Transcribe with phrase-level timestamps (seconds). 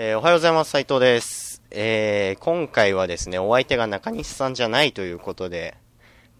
[0.00, 1.60] えーおはようございます、斉藤です。
[1.72, 5.74] えー今回はですね、お相手が中西さんじゃないということで、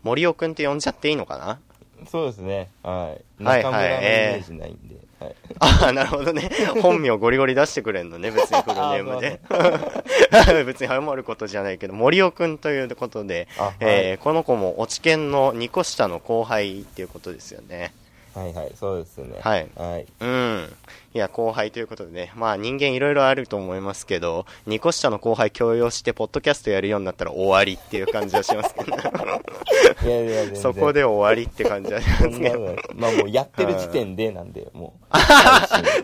[0.05, 2.07] 森尾くんって呼んじゃっていいのかな？
[2.07, 2.69] そうですね。
[2.85, 3.43] はい。
[3.45, 4.95] はい中村のイメージないんで。
[5.19, 5.35] はい。
[5.59, 6.49] ああ、なるほどね。
[6.81, 9.41] 本名ゴリゴリ出してくれんのね、別にフルネームで。
[10.65, 17.93] 別に謝ることじゃないけど、森尾くんということで、あはいえーこの子も落研の2個下の後輩っていうことですよね。
[18.37, 19.37] はいはい、そうですね。
[19.41, 20.07] はいはい。
[20.21, 20.77] うん。
[21.15, 22.33] いや、後輩ということでね。
[22.37, 28.97] まあ人間いろいろあると思いますけど、2個下の後輩強要して、ポッドキャストやるようになったら終わりっていう感じはしますけど、
[30.05, 32.77] いやいや、そこで終わりって感じはしますけど。
[32.95, 35.09] まあもうやってる時点でなんで、もう。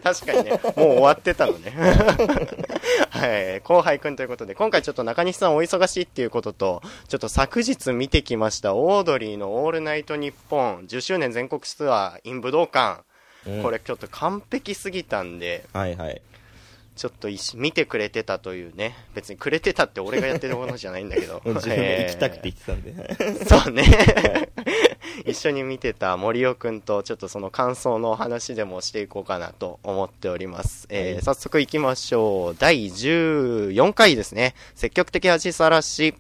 [0.02, 1.70] 確かにね、もう終わってたのね。
[3.10, 13.04] はい、後輩くんということで、今回ちょっと中西さんお忙しいっていうことと、ちょっと昨日見てきました、オードリーのオールナイトニッポン10周年全国ツアー in 武道館。
[13.46, 16.20] うんこれちょっと完璧すぎたんで、はいはい。
[16.96, 21.42] ちょっと見てくれてたというね、別にくれてたって俺がやってるものじゃないんだけど。
[21.46, 22.94] 自分で行きたくて行ってたんで。
[22.96, 23.84] え ーそうね。
[25.26, 30.86] 一緒に見てた森尾くんとちょっとその感想のお話でもしていこうかなと思っております。
[30.88, 32.56] えーはい早速行きましょう。
[32.58, 34.54] 第14回ですね。
[34.74, 36.14] 積極的恥さらし。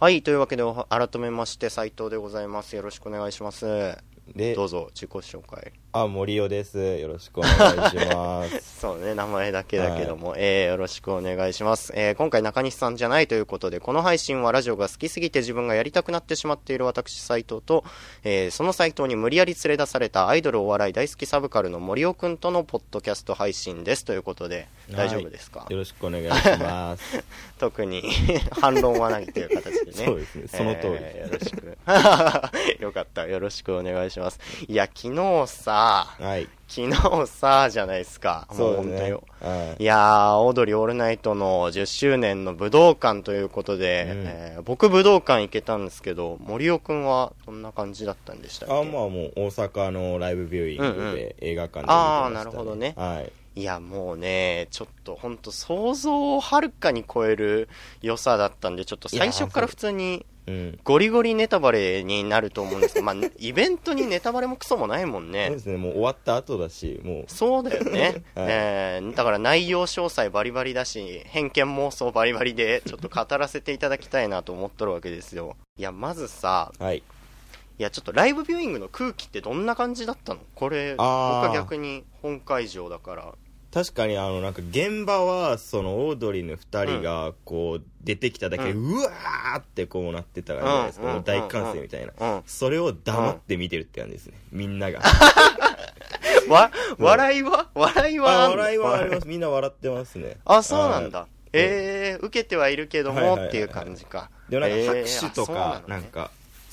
[0.00, 2.74] はい、というわけで改めまして斉藤でございます。
[2.74, 3.98] よろしくお願いします。
[4.28, 5.72] でど、うぞ自己紹介。
[5.92, 6.78] あ、森尾です。
[6.78, 8.60] よろしくお願いします。
[8.80, 11.92] そうね、名前だけだけども、えーよろしくお願いします。
[11.96, 17.84] えー今回中西さんじゃないということで、この配信はラジオが好きすぎて自分がやりたくなってしまっている私斉藤と、
[18.22, 27.24] えーその斉藤に無理やり連れ出されたアイドルお笑い大好きサブカルの森尾くんとのポッドキャスト配信ですということで、大丈夫ですか、よろしくお願いします。
[27.58, 28.02] 特に
[28.60, 30.04] 反論はないという形でね。
[30.04, 32.82] そうですねその通りえーよろしく。
[32.82, 33.26] よかった。
[33.26, 34.38] よろしくお願いします。
[34.68, 36.48] いや、昨日さ、はい。
[36.68, 38.46] 昨日さ、じゃないですか。
[38.50, 39.22] もそううですねよ。。
[39.40, 48.74] はいいやー、オードリーオールナイトの10周年の武道館ということで、うんえー僕武道館行けたんですけど、森尾くんはどんな感じだったんでしたっけ？
[48.74, 53.32] あ、まあもう大阪のライブビューイングで映画館でねあーなるほどねはい。
[53.60, 57.68] いや、もうね、ちょっと本当想像をはるかに超える
[58.00, 60.78] 良さだったんで、ちょっと最初から普通にうん。
[60.82, 65.58] ゴリゴリネタバレになると思うんですけど、まあ、イベントにネタバレもクソもないもんそうねで。
[65.58, 68.22] すね、もう終わった後だし、もう、そうだよね。
[68.34, 75.56] は いえーだから内容詳細バリバリだし、偏見妄想バリバリで、ちょっと語らせていただきたいなと思っとるわけですよ。
[75.76, 76.98] いや、まずさ、はい。
[76.98, 80.40] いや、ちょっとライブビューイングの空気ってどんな感じだったの？
[80.54, 83.34] これ、僕は逆に本会場だから。
[83.72, 91.22] 確かにあのなんか現場はそのオードリーの2人がこう出てきただけでううわーってこうなってた感じじゃないですか、うん。
[91.22, 92.42] 大歓声みたいな、うん。
[92.46, 95.00] それを黙って見てるって感じですねみんなが。
[96.48, 97.68] わ、笑いは？
[97.74, 99.28] 笑いはあ笑いはあります。
[99.28, 100.38] みんな笑ってますね。
[100.44, 101.26] あ、そうなんはだ。
[101.52, 104.30] えー、受けてはいるけどもっていう感じか。
[104.48, 104.50] い。
[104.52, 106.00] でもなんかえー拍手とかのね。
[106.02, 106.30] なんか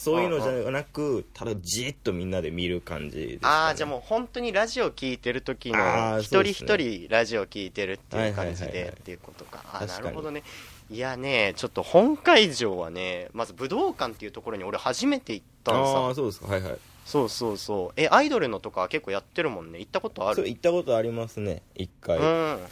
[0.08, 9.64] そういうのじゃなくただじーっとみんなで見る感じねああ、じゃあもう本当にラジオ聞いてる時の一人一人ラジオ聞いてるっていう感じでっていうことか。
[9.74, 10.44] あなるほどね。
[10.90, 16.00] いやね、ちょっと本会場はね、まず武道館っていうところに俺初めて行ったのさ。
[16.00, 17.94] ああそうですかはいはいそうそうそう。
[17.96, 19.80] え、アイドルのとかは結構やってるもんね。
[19.80, 20.46] 行ったことある？
[20.46, 22.24] 行ったことありますね一回、うん。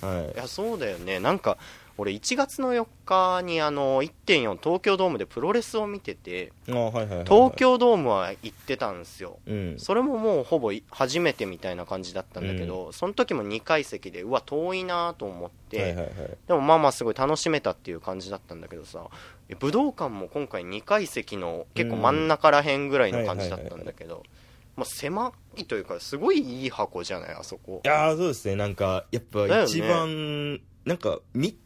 [0.02, 1.22] はいいや、そうだよね。
[1.22, 1.58] なんか、
[1.98, 9.40] 俺1月の4日にあの、1.4東京ドームでプロレスを見てて、東京ドームは行ってたんですよ。
[9.46, 9.76] うん。
[9.78, 19.08] それももうほぼい初めてみたいな感じだったんだけど、その時も2階席でうわ遠いなと思って、でもまあまあすごい楽しめたっていう感じだったんだけどさ
[19.50, 24.24] え武道館も今回2階席の結構真ん中らへんぐらいの感じだったんだけど、
[24.76, 27.82] まあ、狭いというかすごいいい箱じゃないあそこ。
[27.86, 28.56] いやーそうですね。
[28.56, 31.58] なんかやっぱ一番、なんかみ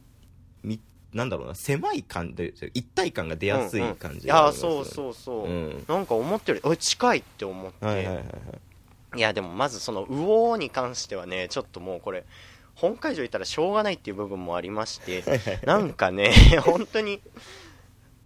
[0.63, 0.79] み
[1.13, 5.49] なんだろうな狭い感じ一体感が出やすい感じいやそうそうそう、う。
[5.49, 5.85] ん。
[5.87, 8.25] なんか思ったよりえ近いって思って、はいはいはいはい。
[9.17, 12.25] いやでもまずその魚に関してはねちょっともうこれ
[12.75, 15.23] 本会場行ったらしょうがないっていう部分もありまして
[15.65, 16.31] なんかね
[16.63, 17.19] 本当に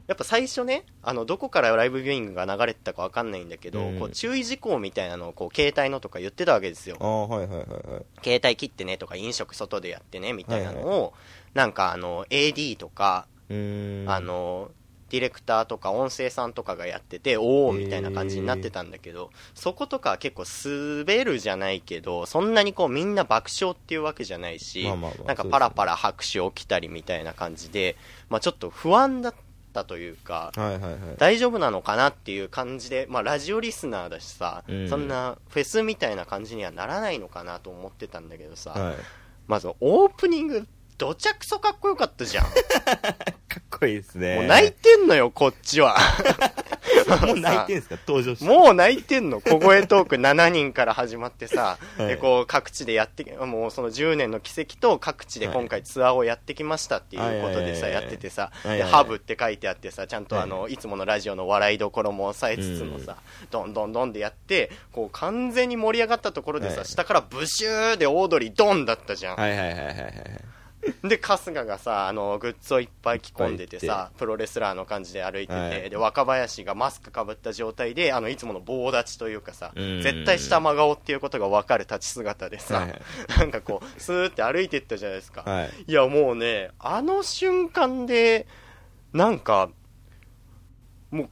[0.07, 3.99] やっぱ最初ねあのどこからライブビューイングが流れてたかわかんないんだけど、うん。
[3.99, 6.97] こう注意事項みたいなのをこう携帯のとか言ってたわけですよ。
[6.97, 8.05] はいはいはいはい。
[8.21, 11.13] 携帯切ってねとか飲食外でやってねみたいなのを、
[11.53, 14.71] なんかあの AD とか、あの
[15.09, 24.85] ディレクターとか音声さんとかがやってておおみたいな感じになってたんだけど、そことかは結構滑るじゃないけどそんなにこうみんな爆笑っていうわけじゃないし、
[25.27, 27.95] なんかパラパラ拍手起きたりみたいな感じで、
[28.29, 29.33] まあ、ちょっと不安だっ
[29.71, 30.51] たというか、
[31.17, 34.89] 大丈夫なのかなっていう感じで、まあ、ラジオリスナーだしさ、うん。
[34.89, 38.95] そんなフェスみたいな感じにはならないのかなと思ってたんだけどさ、はい。
[39.45, 40.67] まずオープニング
[40.97, 42.45] どちゃくそかっこよかったじゃん。
[43.53, 44.35] かっこいいですね。
[44.35, 45.97] もう泣いてんのよ、こっちは。
[47.27, 47.97] もう泣いてんすか？
[48.07, 48.45] 登場して。
[48.45, 49.41] もう泣いてんの。
[49.41, 52.07] 小声トーク7人から始まってさ、はい。
[52.07, 60.77] でこう各地でやってもうその10年の奇跡と各地で今回ツアーをやってきましたっていうことでさ、はいやっててさ、でハブって書いてあってさちゃんとあの、、はい。
[60.77, 63.17] つものラジオの笑いどころも抑えつつもさ、
[63.51, 66.85] どんどんどんでやってこう完全に盛り上がったところでさ、はい。
[66.85, 69.95] 下からブシューでオードリードンだったじゃん、はいはいはいはいはい
[71.03, 75.89] で春日がさあのグッズをいっぱい着込んでてさプロレスラーの感じで歩いてて、はい。
[75.89, 80.01] で若林がマスクかぶった状態であのいつもの棒立ちというかさうん。
[80.01, 83.01] 絶対下真顔っていうことが分かる立ち姿でさ、はいはい。
[83.39, 85.71] なんかこうスーって歩いていったじゃないですか、はい。
[85.87, 88.47] いやもうねあの瞬間で
[89.13, 89.69] なんか
[91.11, 91.29] もう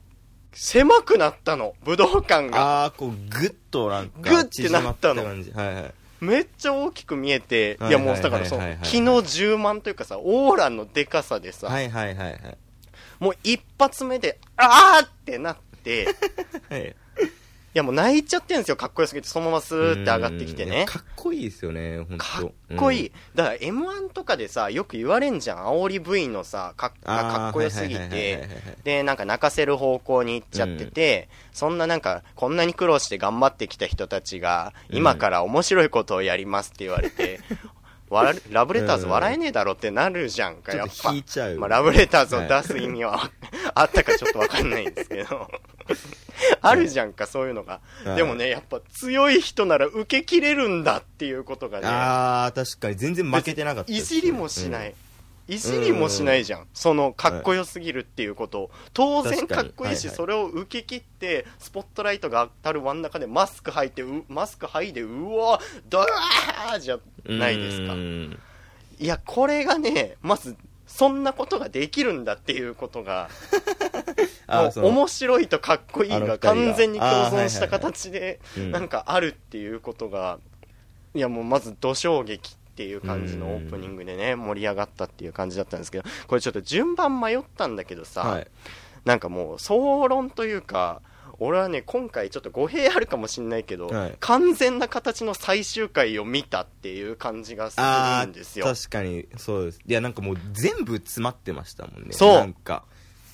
[0.54, 2.84] 狭くなったの武道館が。
[2.84, 5.26] ああこうグッとなんかグッてなったの。
[5.26, 12.58] はいはいめっちゃ大きく見えて、はいいやもうだからそのはいはいはいはい気の充満というかさオーラのでかさでさ、はいはいはいはい。
[13.20, 16.06] もう一発目で、あーってなって、い
[16.74, 16.96] はい
[17.74, 20.86] やもう泣いちゃってんですよ、かっこよすぎて、そのままスーって上がってきてね。
[20.86, 22.18] かっこいいですよね本当。
[22.18, 23.12] かっこいい。
[23.34, 25.66] だから M1 とかでさ、よく言われんじゃん。
[25.66, 28.02] 煽り V のさ、かっがかっこよすぎて。
[28.02, 28.50] はいはい、
[28.84, 34.98] で、なんか泣かせる方向に行っちゃってて、そんななんか、こんなに苦労して頑張ってきた人たちが、うん。
[34.98, 37.40] 今から面白いことをやりますって言われて、
[38.12, 41.12] わラブレターズ笑えねえだろってなるじゃんか、ちょっとやっぱ。
[41.14, 41.58] 引いちゃう。
[41.58, 43.32] まあ、ラブレターズを出す意味は、
[43.74, 45.50] あったかちょっとわかんないんですけど。
[46.62, 47.82] あるじゃんか、そういうのが。
[48.04, 54.96] はいでもね、やっぱ強い人なら受けきれるんだっていうことがね、ああ確かに全然負けてなかったいじりもしない。
[55.48, 56.68] いじりもしないじゃん。
[56.74, 58.72] その、かっこよすぎるっていうことを。
[58.94, 65.60] 当然確かっこいいし、それを受け切って、スポットライトが当たる真ん中でマスク履いて、うマスク剥いで、うわ
[65.90, 67.98] ドワーじゃないですかう。
[67.98, 68.40] ん
[69.00, 70.56] いや、これがね、まず、
[70.86, 73.30] そんなことができるんだっていうことが、
[74.52, 78.72] 面白いとかっこいいが完全に共存した形でうん。
[78.72, 80.40] なんかあるっていうことが
[81.14, 88.48] いやもうまず土衝撃っていう感じのオープニングでね盛り上がったっていう感じだったんですけどこれちょっと順番迷ったんだけどさ、はい。
[89.06, 91.02] なんかもう総論というか
[91.40, 94.16] 俺はね今回ちょっと語弊あるかもしれないけど、はい。
[94.20, 98.66] 完全な形の最終回を見たっていう感じがすあるんですよ。
[98.68, 99.80] ー確かにそうです。
[99.86, 102.10] いやなんかもう全部詰まってましたもんね。
[102.12, 102.34] そう。
[102.36, 102.84] なんか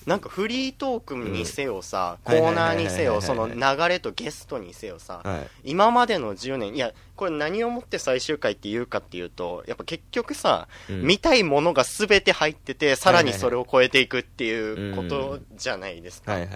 [0.07, 2.39] なんかフリートークにせよさ、うん。
[2.39, 5.71] コーナーにせよ、そのはい流れとゲストにせよさ、はい。
[5.71, 11.01] 今までの10年、いや、これ何をもって最終回って言うかっていうと、やっぱ結局さ、うん。
[11.01, 16.31] 見たいものが全て入ってて、さらにそれを超えていくっていうことじゃないですか。
[16.31, 16.49] はい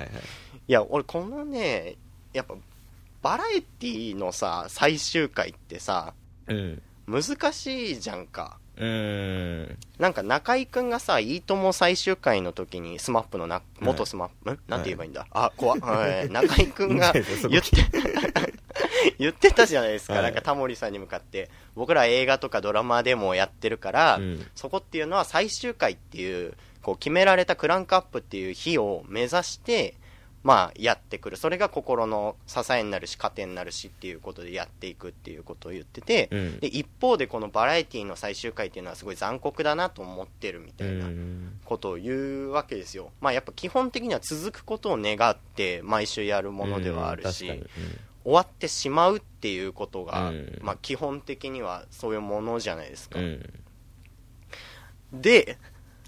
[0.67, 1.97] や、俺このね、
[2.31, 2.55] やっぱ、
[3.21, 6.13] バラエティのさ、最終回ってさ、
[6.47, 6.81] うん。
[7.05, 8.57] 難しいじゃんか。
[8.81, 9.77] うーん。
[9.99, 14.59] なんか中居くんがさ、いいとも最終回の時に、 SMAP のな、元 SMAP、ん？
[14.67, 15.79] なんて言えばいいんだ、あ、怖っ。
[15.85, 16.29] はい。
[16.29, 17.69] 中居くんが言って、
[19.19, 20.13] 言ってたじゃないですか。
[20.15, 20.23] はい。
[20.23, 24.47] なんかタモリさんに向かって、僕ら映画とかドラマでもやってるから、うん。
[24.55, 29.93] そこっていうのは最終回っていう、こう決められたクランクアップっていう日を目指して、
[30.43, 31.37] まあ、やってくる。
[31.37, 41.05] それが心の支えになるし、糧になるしっていうことでやっていくっていうことを言ってて、うんで、一方でこのバラエティの最終回っていうのはすごい残酷だなと思ってるみたういな。
[41.07, 43.11] んことを言うわけですよ。
[43.21, 47.69] まあやっぱ基本的には続くことを願って毎週やるものではあるし、うん確か
[48.23, 53.19] 終わってしまうっていうことが、うんまあ基本的にはそういうものじゃないですか。
[55.13, 55.57] で、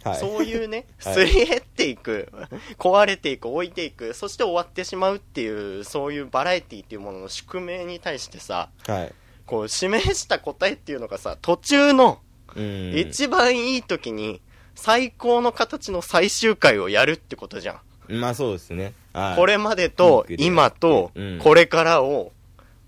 [0.03, 0.19] はい。
[0.19, 1.13] そういうね、 はい。
[1.13, 2.31] すり減っていく、
[2.77, 9.13] 壊れていく、置いていく、そして終わってしまうっていう、そういうバラエティっていうものの宿命に対してさ、はい。
[9.45, 12.19] こう示した答えっていうのがさ、途中の
[12.55, 12.93] うん。
[12.97, 14.41] 一番いい時に
[14.75, 17.73] 最高の形の最終回をやるってことじゃ
[18.09, 18.19] ん。
[18.19, 18.93] まあそうですね。
[19.13, 19.35] はい。
[19.35, 21.39] これまでと今とうん。
[21.39, 22.31] これからを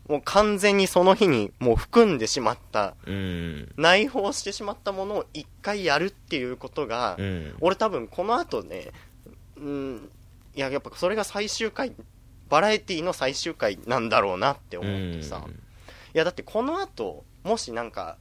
[0.07, 3.73] もう完全にその日にもう含んでしまったうん。
[3.77, 7.55] 内包してしまったものを一回やるっていうことが、うん。
[7.59, 8.91] 俺多分この後ね
[9.57, 10.09] うん
[10.55, 11.93] いややっぱそれが最終回
[12.49, 15.43] バラエティの最終回なんだろうなって思ってさ、
[16.13, 18.17] いやだってこの後もしなんか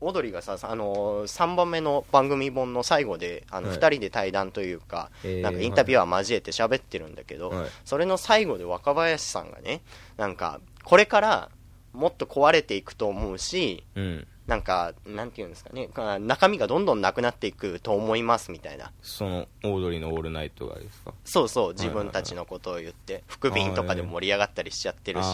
[0.00, 3.78] オードリーがさ、あのー、3番目の番組本の最後で、あの、はい。
[3.78, 7.68] 2人で対談というか、えーなんかインタビュアー交えて喋ってるんだけど、はい。
[7.84, 9.80] それの最後で若林さんがね、
[10.16, 11.50] なんか、これから
[11.92, 18.92] もっと壊れていくと思うし、うんなんか、なんていうんですかね、あ中身がどんどんなくなっていくと思いますみたいな。
[19.02, 21.12] そのオードリーの「オールナイト」がですか？
[21.22, 25.26] そうそう、自分たちのことを言って、福瓶とかで盛り上がったりしちゃってるし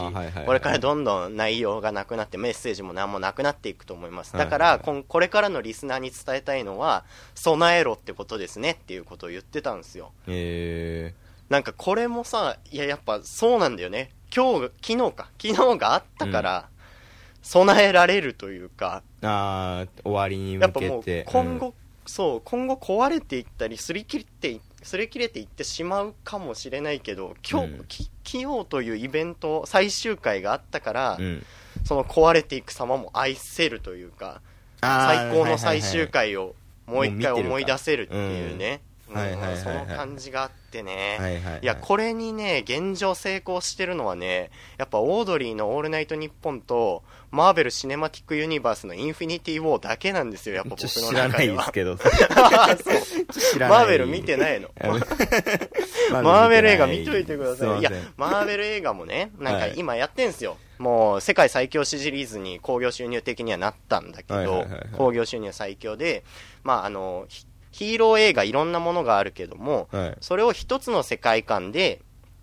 [0.44, 4.32] これからどんどん内容がなくなって、メッセージも何もなくなっていくと思います。
[4.32, 7.04] だから、これからのリスナーに伝えたいのは、
[7.36, 10.10] 備えろってことですねっていうことを言ってたんですよ。
[10.26, 11.14] え
[11.48, 14.10] なんかこれもさ、いや、やっぱそうなんだよね。
[14.34, 16.68] 今日、昨日か、昨日があったから、
[17.42, 21.74] 備えられるというか、ー、ああ終わりに向やっぱもうけて今後、
[22.06, 27.84] そう今後壊れていったり擦り切ってい擦り切れていってしまうかもしれないけど今日、うん。
[27.84, 31.46] き昨日というイベント最終回があったから、うん、うん
[31.84, 34.40] その壊れていく様も愛せるというか
[34.80, 36.54] 最高の最終回を
[36.86, 39.58] もう一回思い出せるっていうね、うんはいはいはいはい。
[39.58, 41.60] その感じがあってね、はいはいはい。
[41.62, 51.64] いや、これにね、現状成功してるのはね、やっぱオードリーのオールナイトニッポンと、マーベル・シネマティック・ユニバースのインフィニティ・ウォーだけなんですよ、やっぱ僕ちょの知らないで中では。
[51.64, 51.98] すけど。
[52.36, 53.26] あ そう。
[53.52, 53.78] 知らない。
[53.78, 54.70] マーベル見てないの。
[56.12, 57.80] マ マーベル映画見といてください。
[57.80, 59.74] いやすません、マーベル映画もね、なんかはい。
[59.76, 60.56] 今やってんすよ。
[60.78, 66.24] もう、世界最強シリーズに興行収入的にはなったんだけどはいはいはいはい、興行収入最強で、
[66.62, 70.16] まああの、ヒヒーロー映画いろんなものがあるけども、はい。
[70.20, 72.02] それを一つの世界観で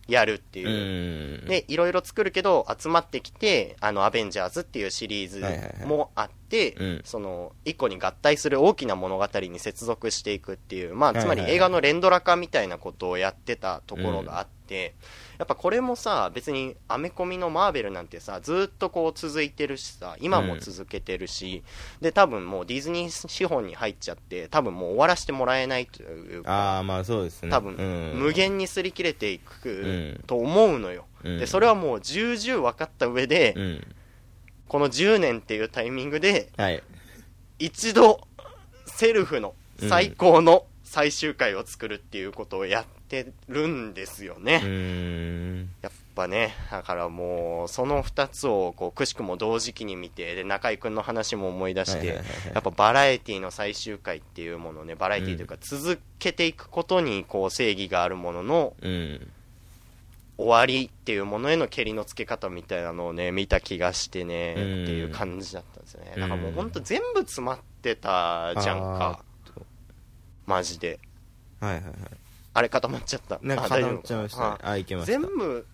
[0.10, 1.46] やるってういう。
[1.46, 1.48] ん。
[1.48, 6.34] で、いろいろ作るけど、集まってきて、あの、アベンジャーズっていうシリーズもあって、
[6.80, 7.02] うん。
[7.04, 14.96] その、一個に合体する大きな物語に接続していくっていう、まあ、つまり映画の連ドラ化みたいなことをやってたところがあって、
[15.38, 21.64] やっぱこれもさ、別にアメコミのマーベルなんてさ、ずっとこう続いてるしさ、今も続けてるし、
[22.00, 27.50] で、多分もうディズニー資本に入っちゃって、多分もう終わらせてもらえないというか、ああまあそうですね。
[27.50, 27.82] 多分、う
[28.18, 28.20] ん。
[28.20, 30.24] 無限に擦り切れていくん。
[30.28, 31.40] と思うのよ、うん。
[31.40, 33.96] でそれはもう重々分かった上で、うん
[34.72, 36.82] この10年っていうタイミングではい。
[37.60, 38.22] 一度
[38.86, 45.70] セルフの最高の最終回を作るっていうことをやってるんですよね、うーん。
[45.82, 52.54] やっぱねだからもうその2つをこうくしくも同時期に見てで中居君の話も思い出して、はいはいはいはい。
[52.54, 59.32] やっぱバラエティの最終回っていうものねバラエティというか続けていくことにこう正義があるもののうん
[60.42, 64.84] 終わりっていうものへの蹴りのつけ方みたいなのをね見た気がしてね、うん。
[64.84, 66.14] っていう感じだったんですよね。
[66.16, 66.22] うん。
[66.22, 69.24] だからもうほんと全部詰まってたじゃんか。
[70.46, 71.00] マジで。
[71.60, 71.94] はいはいはい。
[72.54, 73.40] あれ固まっちゃった。
[73.42, 74.42] なんか固まっちゃいました。
[74.42, 75.12] ねああいけました。
[75.12, 75.66] 全部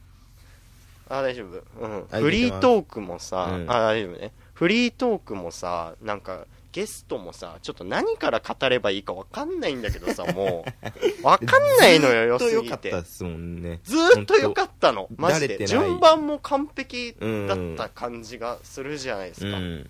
[1.10, 3.72] あ大丈夫、うん、あフリートークもさ、うん。
[3.72, 4.34] あ大丈夫ね。
[4.54, 6.46] フリートークもさなんか
[6.78, 10.72] ゲストもさちょっと何から語ればいいか分かんないんだけどさもう。
[11.26, 13.80] 分かんないのよ良ずっと良すぎてかったっすもんね。
[13.84, 15.08] ずーっと良かっったの。
[15.18, 15.66] マジで。
[15.66, 19.90] 順番も完璧だった感じがするじゃないですか、うん。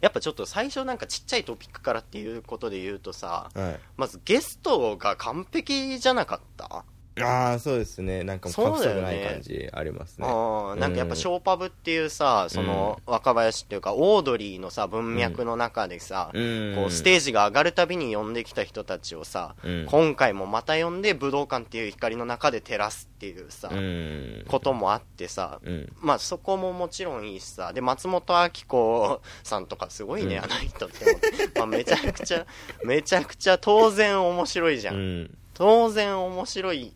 [0.00, 3.80] やっぱちょっと最初なんかちっちゃいトピックからっていうことで言うとさはい。
[3.96, 6.84] まずゲストが完璧じゃなかった？
[7.18, 8.22] ああそうですね。
[8.24, 10.26] なんかもう隠したくない感じありますね。
[10.26, 16.74] ああなんかやっぱショーパブっていうさ、その若林っていうかオードリーのさ文脈の中でさ、うん。
[16.76, 19.86] こうステージが上がるたびに呼んできた人たちをさ、うん。
[19.86, 24.44] 今回もまた呼んで武道館っていう光の中で照らすっていうさ、うん。
[24.48, 25.92] こともあってさ、うん。
[26.00, 30.44] まあそこももちろんいいしさで松本明子さんとかすごいね、うん。
[30.44, 31.50] あの人って。
[31.56, 32.46] まあ、めちゃくちゃ
[32.84, 35.38] めちゃくちゃ当然面白いじゃん、うん。
[35.54, 36.94] 当然面白い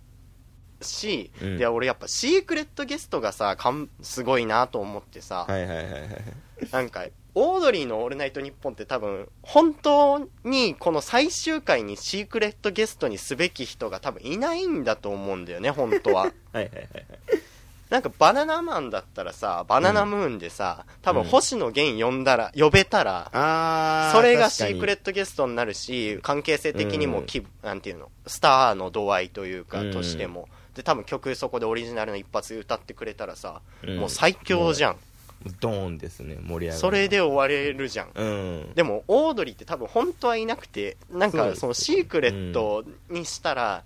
[0.85, 1.59] し、うん。
[1.59, 6.11] で俺やっぱシークレットゲストがさかんすごいなと思ってさ、はいはいはいはい
[6.71, 16.23] なんかオードリーの「オールナイトニッポン」って多分本当にこの最終回にシークレットゲストにすべき人が多分いないんだと思うんだよね本当は。
[16.23, 17.07] はいはいはい
[17.91, 21.29] なんかバナナマンだったらさバナナムーンでさ、多分うん。
[21.29, 29.93] 星野源呼んだら呼べたら、ああそれがシークレッットゲストになるし関係性的にもき、なんていうのスターの度合いというかうん。
[29.93, 33.99] としても、で多分曲そこでオリジナルの一発歌ってくれたらさ、うん。
[33.99, 34.97] もう最強じゃん、
[35.61, 38.11] ドーンですね盛り上がるそれで終われるじゃん。
[38.15, 38.73] うん。
[38.75, 43.85] でもオードリーって多分本当はいなくてなんかそのシークレットにしたら、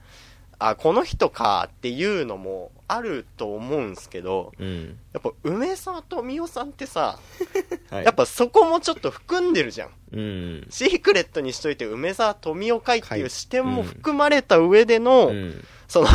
[0.60, 4.98] あこの人かっていうのもあると思うんすけどうん。
[5.12, 7.18] やっぱ梅沢富美男さんってさ、
[7.90, 8.04] はい。
[8.04, 9.90] やっぱそこもちょっと含んでるじゃん。
[10.12, 10.66] うん。
[10.70, 15.64] シークレットにしといて梅沢富美男会っていはいう視点も含まれた上での、うん。
[15.86, 16.08] その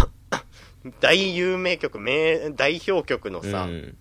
[1.00, 3.98] 大有名曲名代表曲のさ、うん。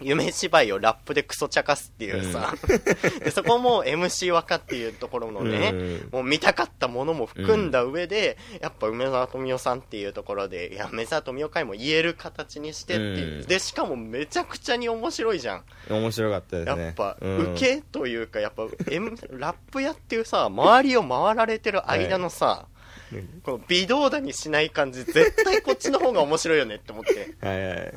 [0.00, 2.54] 夢芝居をラップでクソ茶化すっていうさ、
[3.24, 6.08] でそこも MC 若っていうところのね、うん。
[6.12, 13.46] もう見たかったものも含んだ上で、やっぱ梅沢富美男さんっていうところで、いや、梅沢富美男会も言える形にしてっていう、うん。
[13.46, 15.64] で、しかもめちゃくちゃに面白いじゃん。
[15.90, 16.84] 面白かったですね。
[16.84, 17.52] やっぱ、うん。
[17.54, 22.66] 受けというか、やっぱ、M、ラップやっていうさ、周りを回られてる間のさ、
[23.42, 27.34] この微動だにしない感じ、絶対こっちの方が面白いよねって思って。
[27.46, 27.94] はいはい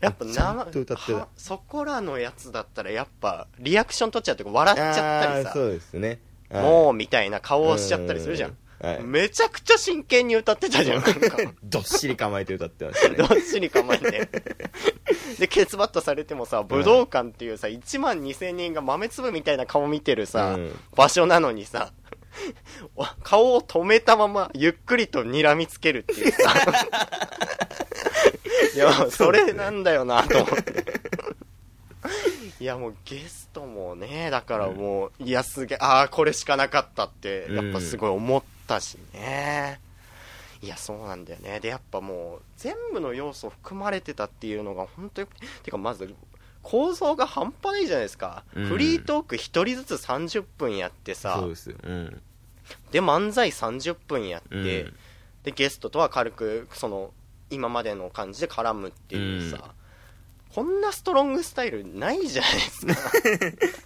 [0.00, 5.52] やっぱちゃんと歌ってたはそこらのやつだったらやっぱリアクション取っちゃうとか笑っちゃったりさ。
[5.52, 6.20] そうですね。
[6.50, 6.62] はい。
[6.62, 9.02] もうみたいな顔をしちゃったりするじゃん、うんはい。
[9.02, 11.02] めちゃくちゃ真剣に歌ってたじゃん。
[11.64, 13.16] どっしり構えて歌ってましたね。
[13.18, 14.28] どっしり構えて。
[15.38, 20.78] でケツバットされてもさ武道館っていうさ1万2000人が豆粒みたいな顔見てるさ、うん。
[20.94, 21.92] 場所なのにさ
[23.22, 26.54] 顔を止めたままゆっくりと睨みつけるっていうさ。
[28.74, 30.84] いやそれなんだよなと思って。
[32.60, 39.80] いやもうゲストもねだからもう、いやすげえああこれしかなかったってやっぱすごい思ったしね、
[40.60, 41.60] いやそうなんだよね。
[41.60, 45.28] でやっぱもう全部の要素含まれてたっていうのが本当に
[45.62, 46.12] てかまず
[46.62, 48.64] 構造が半端ないじゃないですか、うん。
[48.66, 51.36] フリートーク1人ずつ30分やってさ。
[51.38, 51.76] そうですよ。
[51.82, 52.22] うん
[52.90, 54.96] で漫才30分やって、うん。
[55.44, 57.12] でゲストとは軽くその
[57.50, 59.74] 今までの感じで絡むっていうさ、
[60.54, 62.94] こんなストロングスタイルないじゃないですか。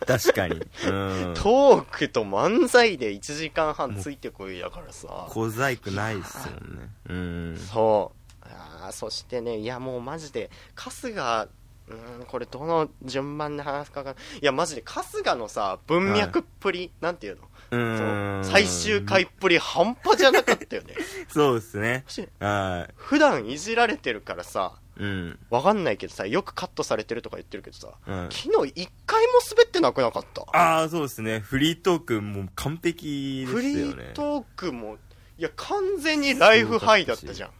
[0.18, 0.54] 確かに。
[0.54, 1.34] うん。
[1.34, 5.26] トークと漫才で1時間半ついてこいだからさ。
[5.28, 6.90] 小細工ないっすもんね。
[7.08, 7.56] うん。
[7.58, 8.44] そう。
[8.44, 11.48] あーそしてねいやもうマジで春日
[11.88, 14.14] うんこれどの順番で話すかがい。
[14.40, 17.42] やマジで春日のさ文脈っぷり、なんていうの？
[17.76, 20.94] う最終回っぷり半端じゃなかったよね。
[21.28, 22.04] そうですね。
[22.06, 25.38] しは普段いじられてるからさいうん。
[25.48, 28.28] わかんないけどさよくカットされてるとか言ってるけどさ、うん。
[28.30, 30.42] 昨日一回も滑ってなくなかった？
[30.52, 31.40] ああそうですね。
[31.40, 33.72] フリートークもう完璧ですよね。
[33.72, 34.98] フリートークも
[35.38, 37.50] いや完全にライフハイだったじゃん。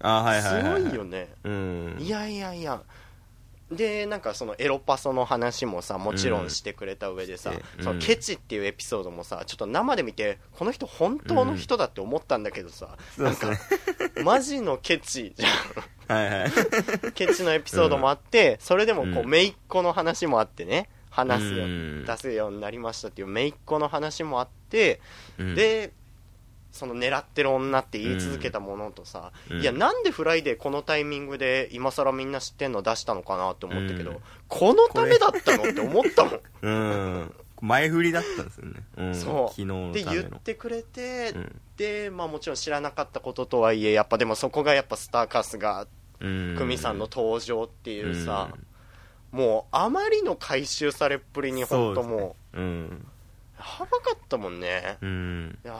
[0.00, 1.28] あーはいすはいはい、はい、ごいよね。
[1.44, 1.96] うん。
[2.00, 2.80] いやいやいや
[3.70, 7.84] でなんかそのエロパソの話もさもちろんしてくれた上でさ、うん。
[7.84, 13.50] そのケチっていうエピソードもさちょっと生で見てこの人本当の人だって思ったんだけどさ、なんか
[14.24, 15.48] マジのケチじゃ
[15.80, 15.98] ん。
[16.08, 16.50] はいはい。
[17.12, 19.30] ケチのエピソードもあって、それでもこう、うん。
[19.30, 25.00] 姪っ子の話もあってね、話す出すようになりましたっていう姪っ子の話もあって、
[25.38, 25.54] うん。
[25.54, 25.92] で、
[26.78, 29.60] その狙ってる女って言い続けたものとさ、うん。
[29.60, 34.18] いや、なんでフライデーこのタイミングで今更みんな知ってんの出したのかなって思ったけど、うん。
[34.46, 36.40] このためだったのって思ったもん。
[36.62, 37.34] うん。
[37.60, 39.48] 前振りだったんですよね、うん、そう。
[39.48, 41.60] 昨日ので、言ってくれて、うん。
[41.76, 45.88] で、まあもちろん知らなかったこととはいえ、やっぱでもそこがやっぱスターカスが、
[46.20, 46.54] うん。
[46.56, 48.50] 久美さんの登場っていうさ、
[49.32, 53.06] もうあまりの回収されっぷりに本当もううん。
[53.58, 55.58] やばかったもんね、うん。
[55.64, 55.76] いや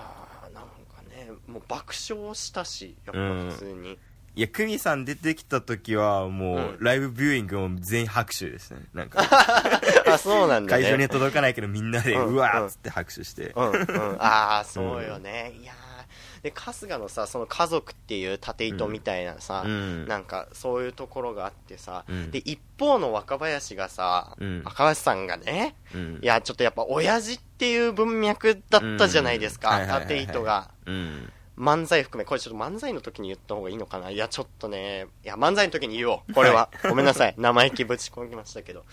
[1.32, 3.20] ねもう爆笑したしやっぱ
[3.52, 3.98] 普通に、
[4.38, 6.76] いや久美さん出てきた時はもう、うん。
[6.78, 8.82] ライブビューイングも全員拍手ですね。
[8.94, 9.20] なんか。
[10.06, 10.84] あそうなんだね。
[10.84, 14.16] 会場には届かないけどみんなでうんうわーっつって拍手して、うんうん。
[14.20, 16.42] ああそうよね、いやー。
[16.42, 20.06] で春日のさその家族っていう縦糸みたいなさ、うん。
[20.06, 22.30] なんかそういうところがあってさ、うん。
[22.30, 24.62] で一方の若林がさ、うん。
[24.62, 26.18] 若林さんがねうん。
[26.22, 30.70] いやちょっとやっぱ親父っていう文脈だったじゃないですか、縦糸が。
[30.86, 31.32] うん。
[31.58, 34.10] 漫才含めこれちょっと漫才の時に言った方がいいのかな？
[34.10, 36.32] いやちょっとねいや漫才の時に言おう。
[36.32, 37.34] これは、ごめんなさい。
[37.36, 38.84] 生意気ぶち込みましたけど。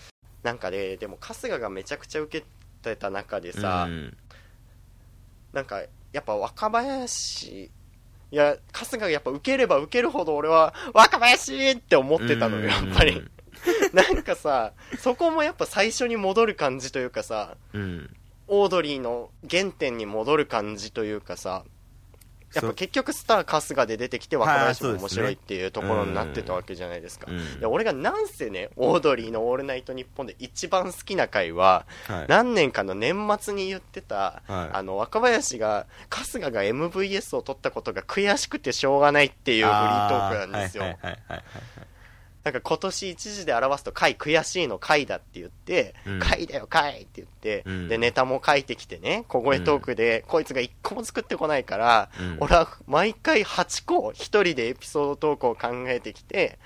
[0.42, 2.46] なんかねでも春日がめちゃくちゃ受け
[2.82, 4.16] てた中でさ、うん。
[5.52, 5.80] なんか
[6.12, 7.70] やっぱ若林い
[8.32, 13.22] や春日がやっぱ受ければ受けるほど俺は若林って思ってたのよやっぱり。
[13.92, 18.15] なんかさそこもやっぱ最初に戻る感じというかさうん
[18.48, 21.64] オードリーの原点に戻る感じというかさ
[22.54, 27.26] やっぱ結局スター春日で出てきて若林も面白いっていうところになってたわけじゃないですか。
[27.30, 27.60] うん。
[27.60, 32.26] で俺がなんせね、オードリーの「オールナイトニッポン」で一番好きな回は、はい。
[32.28, 34.70] 何年かの年末に言ってた、はい。
[34.72, 40.84] あの若林が春日が MVS を取ったことが悔しくてしょうがないっていうフリートークなんですよ。
[42.46, 46.18] なんか今年一時で表すと回悔しいの回だって言って、うん。
[46.20, 47.88] 回だよ回って言って、うん。
[47.88, 52.36] でネタも書いてきてね小声トークで、こいつが一個も作ってこないから、うん。
[52.38, 56.60] 俺は毎回8個一人でエピソードトークを考えてきて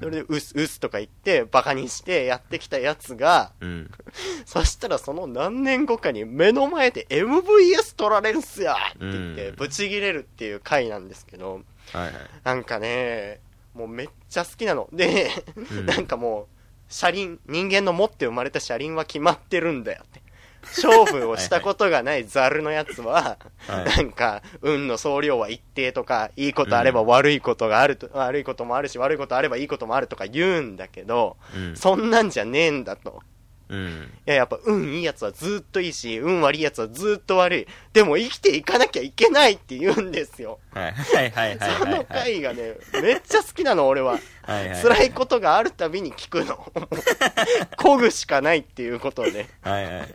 [0.00, 3.90] それでうすうすとか言ってバカにしてやってきたやつがうん。
[4.46, 9.56] そしたらその何年後かに目の前で MVS 取られるっすよって言って、うん。
[9.56, 11.60] ブチギレるっていう回なんですけど
[11.92, 12.12] はいはい。
[12.42, 13.44] なんかね
[13.76, 14.88] もうめっちゃ好きなの。
[14.92, 15.30] で、
[15.70, 15.86] うん。
[15.86, 16.48] なんかも
[16.88, 20.22] 車輪人間の持って生まれた車輪は決まってるんだよって。
[20.62, 23.84] 勝負をしたことがないザルのやつは、はい。
[23.84, 31.76] なんか、運の総量は一定とか、いいことあれば悪いことがあると、悪いこともあるし、悪いことあればいいこともあるとか言うんだけど、うん。
[31.76, 33.22] そんなんじゃねえんだと。
[33.68, 37.66] うんいや、やっぱ運いいやつはずっといいし、運悪いやつはずっと悪い。
[37.92, 40.60] でも生きていかなきゃいけないって言うんですよ。
[40.72, 44.18] はいはいはいはいそのはいはい回がね、めっちゃ好きなの、俺は。
[44.42, 46.72] はいはい辛いことがあるたびに聞くの。
[47.76, 49.48] こぐしかないっていうことで。
[49.62, 50.14] はいはい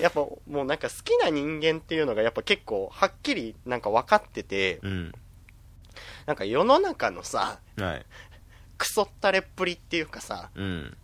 [0.00, 5.12] やっぱもうなんか好きな人間っていうのがやっぱ結構はっきりなんか分かってて、うん
[6.24, 8.06] なんか世の中のさ、はい
[8.78, 10.96] クソったれっぷりっていうかさ、うん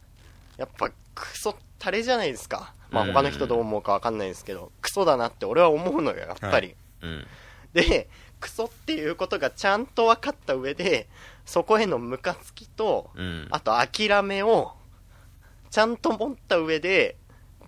[0.56, 2.74] やっぱクソったれじゃないですか。
[2.90, 6.74] まあうん他の人どう思うか分かんないですけど、クソだなって俺は思うのよ、やっぱり。
[7.02, 7.26] うん
[7.72, 8.08] で、
[8.40, 11.06] クソっていうことがちゃんと分かった上で、
[11.44, 14.72] そこへのムカつきと、うんあと諦めを、
[15.70, 17.16] ちゃんと持った上で、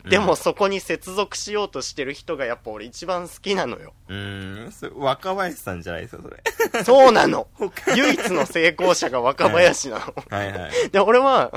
[0.09, 3.93] でもそこに接続しようとしてる人がやっぱ俺一番好きなのよ。
[4.09, 6.31] うーんそれ若林さんじゃないですかそ
[6.79, 7.49] れそうなの
[7.97, 10.15] 唯一の成功者が若林なの。
[10.31, 11.53] はいはいで、俺は、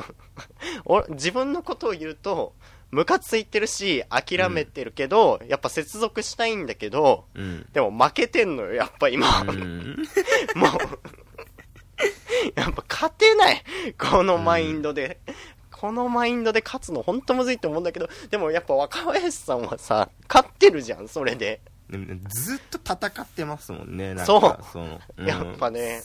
[0.86, 2.54] 俺自分のことを言うと、
[2.92, 9.42] ムカついてるし、諦めてるけど、やっぱ接続したいんだけど、うんでも負けてんのよ、やっぱ今。
[9.42, 9.98] うん
[10.56, 10.72] もう、
[12.56, 13.64] やっぱ勝てない。
[13.98, 15.20] このマインドで。
[15.84, 21.60] このマインドで勝つのほんとむずいと思うんだけど、でもやっぱ若林さんはさ、勝ってるじゃん、それで。
[21.90, 26.02] でもねずっと戦ってますもんねなんかそうその、うんやっぱね。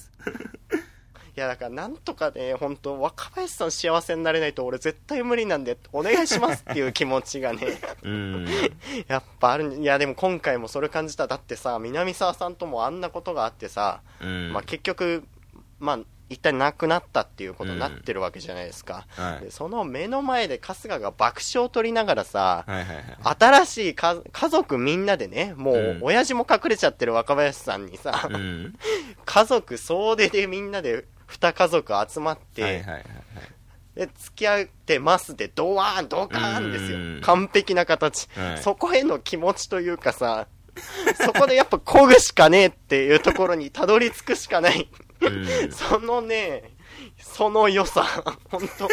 [1.37, 8.49] いやだからなんとかね、本当若林さん幸せになれないと俺絶対無理なんで、お願いしますっていう気持ちがね、うん
[9.07, 9.77] やっぱある。
[9.77, 11.29] いやでも今回もそれ感じた。
[11.29, 15.23] だってさ、南沢さんともあんなことがあってさ、うんまあ結局、
[15.79, 15.99] まあ
[16.31, 19.07] 一体亡くなったっていうことになってるわけじゃないですか。
[19.11, 19.45] はい。
[19.45, 23.05] でその目の前で春日が爆笑を取りながらさ、はいはいはい。
[23.38, 25.99] 新しいか家族みんなでね、もう、うん。
[26.03, 28.75] 親父も隠れちゃってる若林さんにさ、うん。
[29.25, 33.05] 家族総出でみんなで二家族集まって、はいはいはいはい。
[33.95, 37.21] で付き合ってますでドワーンドカーンですよ、うん。
[37.23, 38.59] 完璧な形、はい。
[38.59, 40.47] そこへの気持ちというかさ
[41.21, 44.88] そこでやっぱ漕ぐしかねえっていうところにたどり着くしかない
[45.20, 45.72] うん。
[45.72, 46.74] そのね
[47.18, 48.04] その良さ
[48.50, 48.87] 本当。
[48.87, 48.88] い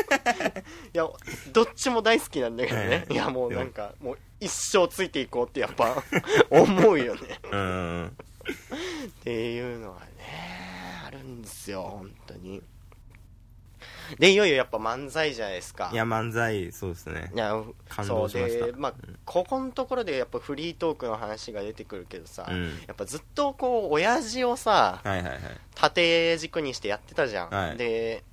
[0.94, 1.08] や
[1.54, 6.04] どっちも大好きなんだけどね、はいいやもうなんかもう一生ついていこうってやっぱ
[6.50, 7.22] 思うよね。
[7.52, 8.08] うん。
[8.08, 10.06] っていうのはね
[11.06, 12.62] あるんですよ本当に
[14.20, 15.90] でいよいよやっぱ漫才じゃないですか。
[15.92, 17.32] いや漫才そうですね。
[17.34, 18.60] いや感動しました。
[18.60, 18.94] そうでまあ、
[19.26, 22.70] ここのところでやっぱフリートークの話が出てくるけどさ、うん。
[22.88, 25.40] やっぱずっとこう親父をさはいはいはい。
[25.76, 27.78] 縦軸にしてやってたじゃん、はい。
[27.78, 28.24] で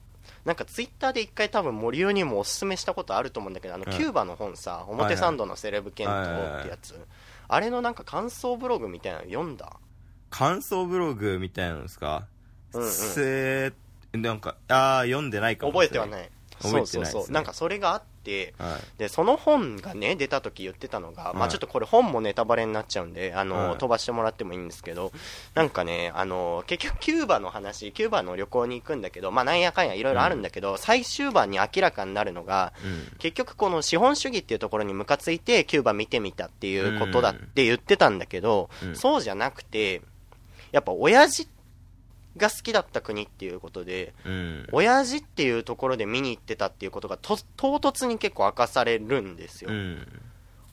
[0.45, 7.01] なんかツイッターで一回多分森生にもおすすめしたことあると思うんだけどあの、はいキューバの本さ表参道のセレブ剣闘ってやつ、
[7.47, 9.77] あれのなんか感想ブログみたいなの読んだ？
[10.31, 12.27] 感想ブログみたいなのですか？
[12.73, 12.91] うんうん。
[12.91, 13.75] せー
[14.13, 15.73] なんかああ読んでないかも。
[15.73, 16.31] 覚えてはない。
[16.61, 16.87] 覚えてないね。
[16.87, 17.33] そうそうそう。
[17.33, 18.99] なんかそれがあってはい。
[18.99, 21.49] でその本がね出た時言ってたのが、まはい。
[21.49, 23.79] あちょっとこれ本もネタバレになっちゃうんであの、はい。
[23.79, 25.13] 飛ばしてもらってもいいんですけど
[25.55, 33.17] なんかねあの結局キューバの話キューバの旅行に行くんだけどまあなんやかんやいろいろあるんだけど、最終盤に明らかになるのがうん。
[33.19, 38.95] 結局この資本主義っていうところにムカついてキューバ見てみたっていうことだって言ってたんだけど、うん。
[38.95, 40.03] そうじゃなくて
[40.71, 41.49] やっぱ親父
[42.37, 44.67] が好きだった国っていうことでうん。
[44.73, 50.07] 親父っていうところで見に行ってたっていうことがと唐突に結構明かされるんですよ、うん。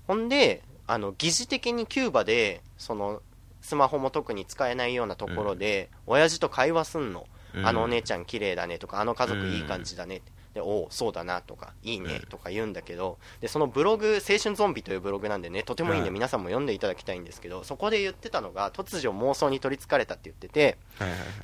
[0.08, 3.22] ほんであの疑似的にキューバでその
[3.62, 7.66] スマホも特に使えないようなところで、親父と会話すんの、うん。
[7.68, 20.78] あのお姉ちゃん綺麗だねとかあの家族いい感じだねってでおうそうだなとかいいねとか言うんだけどでそのブログ「青春ゾンビ」というブログなんでねとてもいいんではい皆さんも読んでいただきたいんですけどそこで言ってたのが突如妄想に取りつかれたって言ってて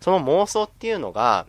[0.01, 1.45] その妄想っていうのが、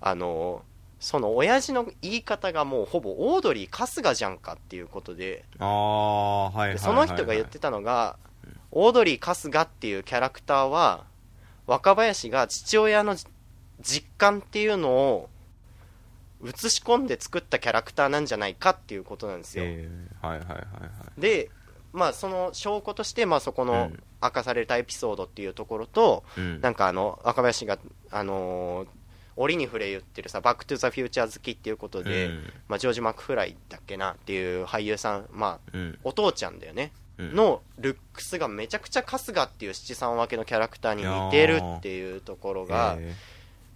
[0.00, 0.62] あの、
[1.00, 8.16] その親父の言い方がもうほぼオードリー春日じゃんかっていうことで、ああはいはいその人が言ってたのが、
[8.70, 11.04] オードリー春日っていうキャラクターは、
[11.66, 13.16] 若林が父親の
[13.80, 15.28] 実感っていうのを
[16.44, 19.64] 映し込んで作ったキャラクターなんじゃないかっていうことなんですよ。
[19.66, 20.62] えーはいはいはいは
[21.16, 21.20] い。
[21.20, 21.50] で、
[21.92, 24.02] まあその証拠として、まあそこのうん。
[24.22, 26.60] 明かされたエピソードっていうところと、うん。
[26.62, 27.78] なんかあの若林が、
[28.10, 28.88] あのー
[29.36, 32.52] 折に触れ言ってるさ「バック・トゥ・ザ・フューチャー」好きっていうことで、うん。
[32.68, 35.98] まあ、ジョージ・マクフライだっけなっていう俳優さん、まあ、うん。
[36.04, 37.34] お父ちゃんだよね、うん。
[37.34, 43.14] のルックスがめちゃくちゃ春日っていう七三分けのキャラクターに似てるっていうところが、え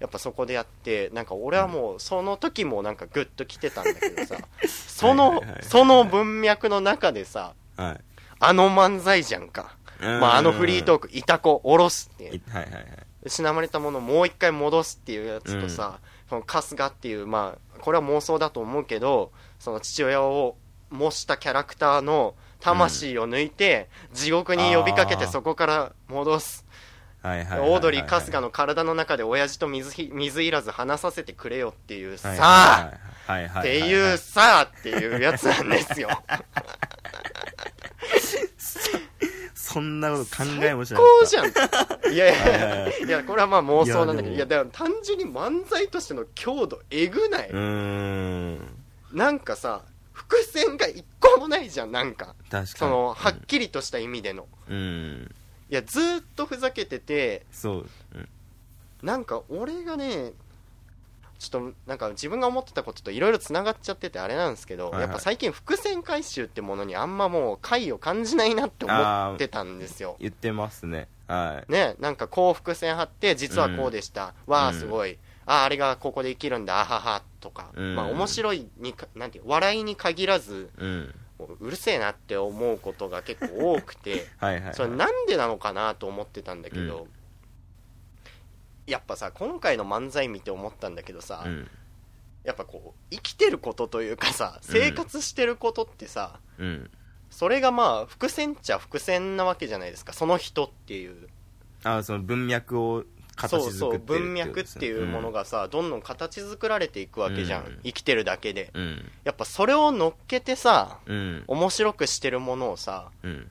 [0.00, 8.00] やっぱそこでやってなんか俺はもうその時もなんかグッと来てたんだけどさそのその文脈の中でさはい。
[8.40, 12.34] あの漫才じゃんか、まあ、あのフリートークいたこ下ろすっていう。
[12.34, 12.84] いはいはいはい。
[13.24, 20.56] 失われたものをもう一回戻すっていうやつとさ、その春日っていうまあこれは妄想だと思うけどその父親を
[20.90, 26.64] 模したキャラクターの魂を抜いて、地獄に呼びかけてそこから戻す
[27.22, 32.34] はいはいオードリー春日の体の中で親父と水ひ水いらず話させてくれよっていうさ。
[32.40, 32.92] あ
[33.60, 36.08] っていうさあっていうやつなんですよ。
[39.54, 41.46] そんなこと考えもしなこかっうじゃん。
[42.14, 44.34] いやいやはいいやこれはまあ妄想なんだけど。
[44.34, 47.52] いいややだから単純に漫才としての強度えぐない、
[49.12, 52.34] なんかさ伏線が一個もないじゃんなんか。
[52.64, 54.46] そのはっきりとした意味での。
[54.68, 55.34] うん
[55.70, 57.86] いやずーっとふざけててそう。
[58.14, 58.28] うん
[59.02, 60.32] なんか俺がね
[61.38, 65.02] ちょっとなんか自分が思ってたことといろいろつながっちゃっててあれなんですけど、はいはい。
[65.02, 70.16] やっぱ最近伏線回収ってものにあんまもう回を感じないなって思ってたんですよ。
[70.18, 71.06] 言ってますね。
[71.28, 71.72] はい。
[71.72, 74.74] ねなんかこう伏線張って実はこうでした、わあうん。
[74.74, 76.80] すごい、ああれがここで生きるんだ。
[76.80, 77.22] あはは。
[77.38, 77.94] とか、うん。
[77.94, 84.74] まあ面白いにかなんていう笑いに限らずうんうるせえなって思うことが結構多くて はいはいはい。
[84.74, 87.06] それなんでなのかなと思ってたんだけど、
[88.86, 91.70] やっぱさ今回の漫才見て思ったんだけどさ、うん。
[92.44, 96.90] やっぱこう生きてることというかさ生活してることってさ、うん。
[97.30, 100.12] それがまあ伏線っちゃ伏線なわけじゃないですか。
[100.12, 101.28] その人っていう。
[101.84, 103.04] あその文脈を
[103.38, 107.80] 形そうそう作ってる文脈っていうものがさ、どんどん形作られていくわけじゃん、うん。
[107.84, 108.70] 生きてるだけで。
[108.74, 109.10] うん。
[109.24, 111.44] やっぱそれを乗っけてさうん。
[111.46, 113.50] 面白くしてるものをさうん。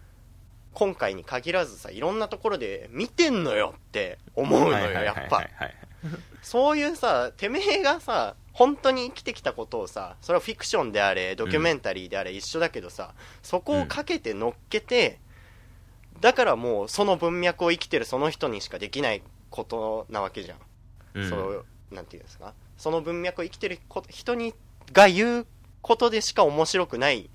[0.74, 5.48] 今回に限らずさいろんなところで見てんのよって思うのよやっぱ。
[6.44, 15.20] そういうさてめえがさ本当に生きてきたことをさそれはフィクションであれドキュメンタリーであれ一緒だけどさ、そこをかけて乗っけて、
[16.22, 20.58] だからもうその文脈を生きてるその人にしかできないことなわけじゃん、
[21.16, 21.30] うん。
[21.30, 22.54] そのなんていうんですか。
[22.78, 24.54] その文脈を生きてるこ人に
[24.94, 25.48] が言う
[25.82, 27.30] ことでしか面白くない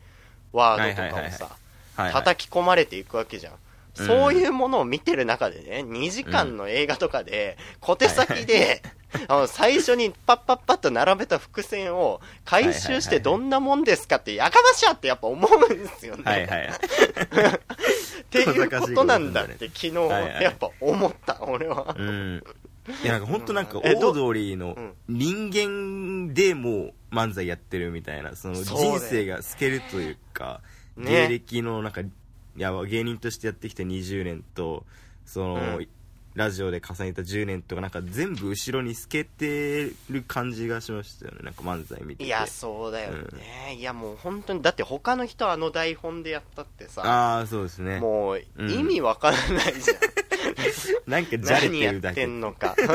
[0.53, 1.57] ワードとかをさ、
[2.12, 3.55] 叩き込まれていくわけじゃん、
[3.98, 4.07] うん。
[4.07, 8.83] そういうものを見てる中でね2時間の映画とかで小手先で、
[9.29, 16.70] あの最初にパッパッパッと並べた伏線を回収してどんなもんですかってやかましゃってやっぱ思うんですよね、はいはい
[18.40, 19.95] っていうことなんだって昨日
[20.42, 21.95] やっぱ思った俺は。
[21.99, 22.42] うん。
[23.05, 24.77] いやなんか本当なんかオードリーの
[25.09, 30.62] 人間でもう漫才やってるみたいなその人生が透けるというか
[30.97, 31.29] ね。
[31.29, 32.11] 芸歴のなんかい
[32.57, 34.85] や芸人としてやってきた20年と
[35.25, 35.88] その、うん
[36.35, 41.38] ラジオで重ねた10年とかなんか全部後ろに透けてる感じがしましたよね。
[41.42, 42.25] なんか漫才見てて。
[42.25, 47.03] いやそうだよね、いやもう本当にだって他の人あの台本でやったってさ。
[47.05, 48.01] ああそうですね。
[48.01, 52.75] もううん意味わからないじゃん、なんかじゃれ何やっててるだけんのか。
[52.77, 52.83] で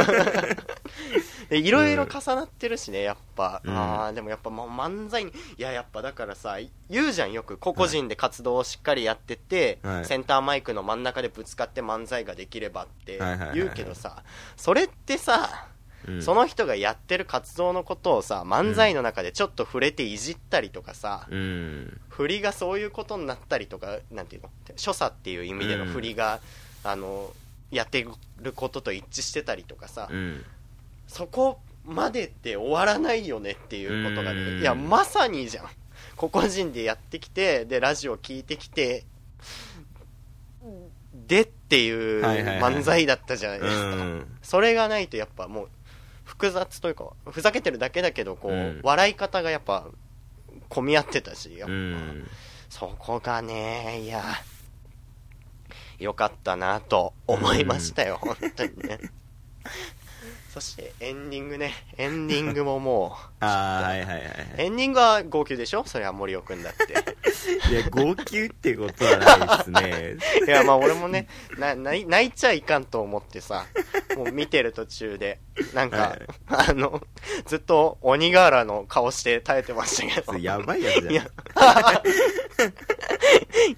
[1.50, 3.78] いろいろ重なってるしねやっぱ、うん。
[3.78, 6.58] ああでもやっぱもう漫才にいややっぱだからさ
[6.90, 10.06] 言うじゃんよく個々人で活動をしっかりやってて、はい。
[10.06, 13.20] センターマイクの真ん中でぶつかって漫才ができればって
[13.54, 14.24] 言うけどさ
[14.56, 15.68] それってさ
[16.08, 16.22] うん。
[16.22, 22.00] その人がやってる活動のことをさ漫才の中でちょっと触れていじったりとかさ、うん。
[22.10, 24.50] 振りがそういうことになったりとかなんていうの？
[24.76, 26.40] 所作っていう意味での振りが、
[26.84, 27.34] あの
[27.72, 28.06] やって
[28.42, 30.46] ることと一致してたりとかさ、うん
[31.08, 34.62] そこまでって終わらないよねっていうことがね、うん。
[34.62, 35.66] いやまさにじゃん。
[36.16, 39.06] 個々人でやってきてでラジオ聞いてきて
[41.14, 44.38] でっていう漫才だったじゃないですか、うん。
[44.42, 45.70] それがないとやっぱもう
[46.24, 48.80] 複雑というかふざけてるだけだけどこう、うん。
[48.84, 49.88] 笑い方がやっぱ
[50.70, 52.28] 混み合ってたしやっぱ、うん。
[52.70, 54.24] そこがねいや
[56.00, 59.00] よかったなと思いましたよ、本当にね
[60.58, 61.72] そしてエンディングね。
[62.00, 64.26] エンディングもも ああはいはいはいはう
[64.58, 65.84] エンディングは号泣でしょ？
[65.86, 66.94] それは森尾くんだって。
[67.70, 70.18] いいや号泣ってことはないですね。
[70.48, 71.28] いやまあ俺もね
[71.60, 73.68] な泣い泣いちゃいかんと思ってさ
[74.16, 75.40] もう見てる途中で
[75.76, 76.70] なんか、はい。
[76.70, 77.04] あの
[77.46, 80.40] ずっと鬼瓦の顔して耐えてましたけど。
[80.40, 81.12] やばいやつじゃん。
[81.12, 81.28] いや。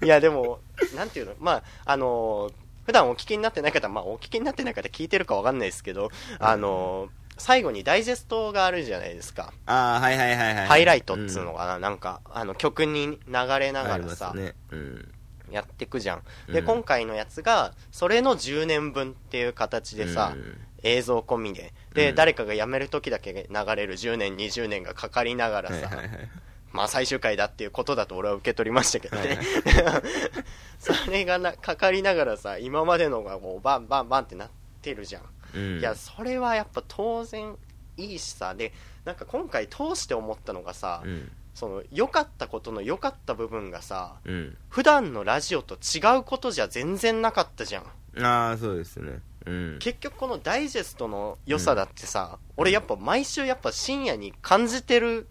[0.02, 0.60] いやでも
[0.96, 1.34] なんていうの？
[1.38, 2.50] まああの
[2.90, 10.66] 普段お聞きになってない方まあお聞きになってない方聞いてるかわかんないですけど、あの最後にダイジェストがあるじゃないですか、ああはいはいはいはい。
[10.66, 14.56] ハイライトっつうのかな、なんかあの曲に流れながらさ、ね。
[14.72, 15.12] うん。
[15.52, 16.22] やってくじゃん。
[16.52, 16.66] で、うん。
[16.66, 20.60] 今回のやつがそれの10年分っていう形でさ、うん。
[20.82, 21.72] 映像込みで。
[21.94, 22.14] で、うん。
[22.16, 26.28] 誰かが辞める時だけ流れる10年20年がかかりながらさ、はいはいはい
[26.72, 29.38] まあ最終回だっていうことだと俺は受け取りましたけどね、はい
[30.78, 35.22] それがなかかりながらさ今までのがもうバンバンバンってなってるじゃん、
[35.54, 35.78] うん。
[35.78, 37.56] いやそれはやっぱ当然
[37.98, 38.54] いいしさ。
[38.54, 38.72] で
[39.04, 41.30] なんか今回通して思ったのがさ、うん。
[41.52, 44.56] その良かったことの良かった部分がさうん。
[44.70, 48.24] 普段のラジオと違うことじゃ全然なかったじゃん。
[48.24, 49.20] ああそうですね。
[49.44, 49.78] うん。
[49.80, 55.28] 結局このダイジェストの良さだってさ、俺やっぱ毎週やっぱ深夜に感じてる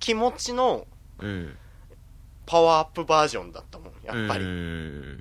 [0.00, 0.86] 気持ちの
[1.20, 1.56] うん。
[2.46, 5.18] パワーアップバージョンだったもんやっぱり、うだん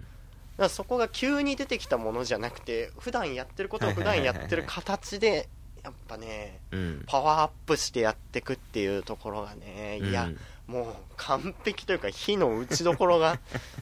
[0.55, 5.49] からそこが急に出てきたものじゃなくて普段やってることを普段やってる形で
[5.83, 7.03] やっぱねうん。
[7.05, 10.39] パワーアップしてやってくっていうところがねいや、うん。
[10.67, 13.39] もう完璧というか火の打ちどころが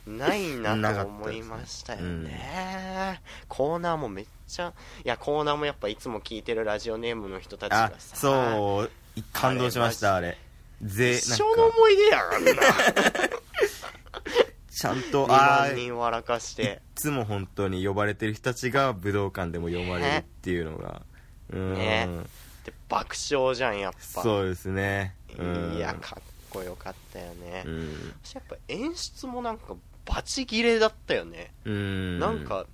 [0.07, 3.21] ないなと 思いましたよね。
[3.47, 8.91] コーナーもめっちゃいやコーナーもやっぱいつも聞いてるラジオネームの人たちあがさそう
[9.33, 10.37] 感動しましたあれ
[10.83, 12.51] ぜ一生の思い出やんあんな
[14.69, 16.81] ちゃんと2ああ人笑かして。
[16.95, 21.01] つも本当に呼ばれてる人たちが武道館でも呼ばれるっていうのが。
[21.53, 21.73] うん。
[21.75, 22.09] ね。
[22.65, 24.21] で爆笑じゃんやっぱ。
[24.21, 25.15] そうですね。
[25.37, 25.75] うん。
[25.77, 28.13] いやかっこよかったよね、うん。
[28.23, 31.53] 私やっぱ演出もなんかバチギレだったよね。
[31.65, 32.19] うん。
[32.19, 32.65] なんか、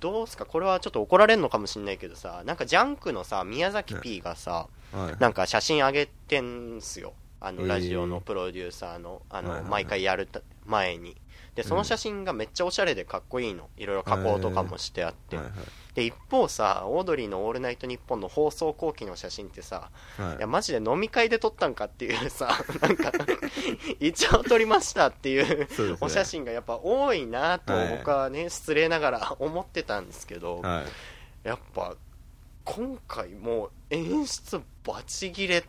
[0.00, 5.16] どうすか、これはちょっと怒られるのかもしれないけどさ、なんかジャンクのさ、宮崎 P がさ、はい。
[5.18, 7.14] なんか写真上げてんすよ。
[7.42, 7.68] あの、えー。
[7.68, 11.16] ラジオのプロデューサーの、あの、毎回やるた前に。
[11.54, 13.68] で、その写真がめっちゃおしゃれでかっこいいの。
[13.76, 15.36] いろいろ加工とかもしてあって。
[15.36, 15.46] はい
[15.94, 20.36] で、一方さ、オードリーのオールナイトニッポンの放送後期の写真ってさ、はい。
[20.38, 23.12] いや、マジで飲み会で撮ったんかっていうさ、 なんか、
[24.00, 25.68] 一応撮りましたっていう
[26.00, 30.84] お写真がやっぱ多いなとはい僕はね、失礼ながら思ってたんですけど、は
[31.44, 31.48] い。
[31.48, 31.94] やっぱ、
[32.64, 35.64] 今回もう演出バチギレ、うん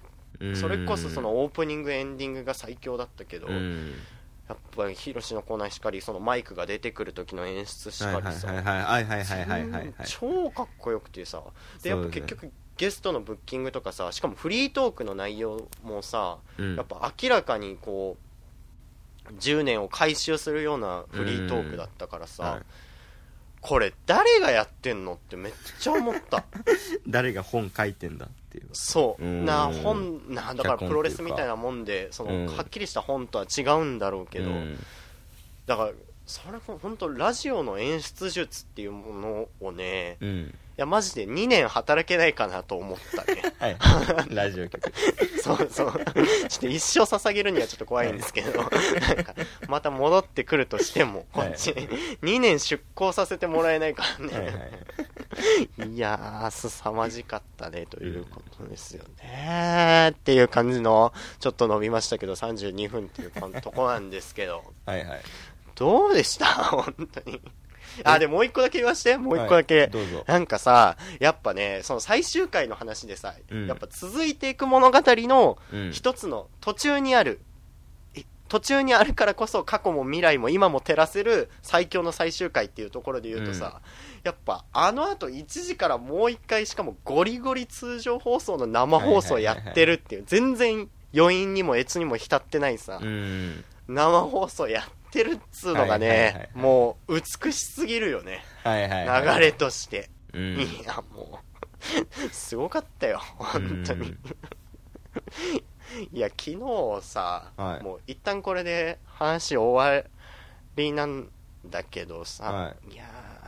[0.55, 8.51] それこそそのオープニングエンディングが最強だったけど、やっぱりヒロシのコーナーしかりそのマイクが出てくる時の演出しかりさ
[10.05, 11.41] 超かっこよくてさ
[11.81, 18.17] でやっぱ結局ゲストのブッキングとかさしかもフリートークの内容もさ、やっぱ明らかにこ
[19.29, 22.63] う10年を回収するようなフリートークだったからさ、うんはい。
[23.63, 26.43] これ誰がやってんのってめっちゃ思った。
[27.07, 28.67] 誰が本書いてんだっていう。
[28.73, 29.23] そう。
[29.23, 29.45] うん。
[29.45, 32.47] な本なだからプロレスみたいなもんでその、うん。
[32.47, 34.85] はっきりした本とは違うんだろうけど、うん。
[35.65, 35.91] だから
[36.25, 40.55] それも本当ラジオの演出術っていうものをねうん。
[40.75, 43.43] いやマジで2年働けないかなと思ったね。
[43.59, 43.77] はい。
[44.33, 44.91] ラジオ局。
[45.43, 45.91] そうそう。
[45.93, 49.35] ちょっと一生捧げるにはちょっと怖いんですけど、なんか、
[49.67, 51.69] また戻ってくるとしても、こっち、
[52.23, 54.33] 2年出向させてもらえないからね。
[54.33, 54.51] はいは
[55.85, 55.97] いい。
[55.99, 60.09] やー、凄まじかったね、ということですよね。
[60.09, 65.21] っていう感じの、ちょっと伸びましたけど、32分っていうとこなんですけど、はいはい
[65.75, 66.45] どうでした？
[66.71, 67.41] 本当に。
[68.03, 69.81] あ、でもう一個だけ言わして、もう一個だけ。
[69.81, 69.91] はい
[70.25, 73.67] なんかさ、やっぱね、その最終回の話でさ、うん。
[73.67, 75.91] やっぱ続いていく物語のうん。
[75.91, 77.39] 一つの途中にある、
[78.15, 83.81] え途中にあるからこそ過去も未来も今も照らせる最強の最終回っていうところで言うとさ、
[84.23, 93.63] やっぱあの後1時からもう一回しかもゴリゴリ通常放送の生放送やってるっていう、全然余韻にも越にも浸ってないさ、うん。
[93.87, 98.43] 生放送やってるっつうのがはいはいはいねはい、もう美しすぎるよね。
[98.63, 99.39] はいはいはい。
[99.39, 100.09] 流れとして。
[100.31, 100.59] うん。
[100.59, 104.09] いや、もう、すごかったよ、本当に。
[104.09, 104.17] うん。
[106.11, 106.57] いや、昨日
[107.01, 107.83] さ、はい。
[107.83, 110.03] もう一旦これで話終わ
[110.75, 111.29] りなん
[111.65, 113.42] だけどさ、、はいやー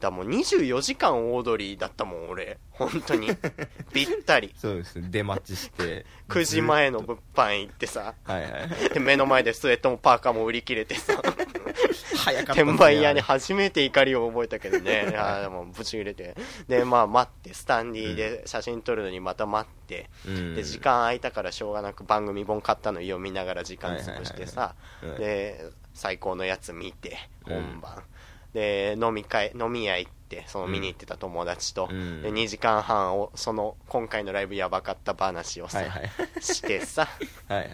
[0.00, 2.58] だもう24時間オードリーだったもん、俺。
[2.70, 3.28] 本当に。
[3.94, 4.52] ぴったり。
[4.56, 5.08] そうですね。
[5.10, 6.04] 出待ちして。
[6.28, 8.68] 9時前の物販行ってさ、はいはいはい。
[8.92, 11.14] で目の前でスウェットもパーカーも売り切れてさ、
[12.16, 16.36] 早かったね転売屋に初めて怒りを覚えたけどね、あーでもぶち切れて。
[16.68, 20.54] で、まあ待って、スタンディーで写真撮るのにまた待って、うん。
[20.54, 24.74] で、時間空いたからしょうがなく番組本買ったの読みながら時間潰してさ。
[25.18, 27.54] で、最高のやつ見て、うん。
[27.54, 28.02] 本番。
[28.56, 32.22] で、飲み会、飲み屋行って、その見に行ってた友達と、うん。
[32.22, 36.10] で、2時間半を、その、今回のライブやばかった話をさ、はいはい。
[36.40, 37.06] してさ、
[37.48, 37.70] はい